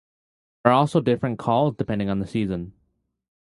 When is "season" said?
2.25-2.73